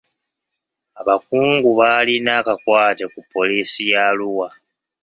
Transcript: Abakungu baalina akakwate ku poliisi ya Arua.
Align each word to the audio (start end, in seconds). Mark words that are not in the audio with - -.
Abakungu 1.01 1.69
baalina 1.79 2.31
akakwate 2.39 3.05
ku 3.13 3.19
poliisi 3.31 3.81
ya 3.91 4.01
Arua. 4.09 4.49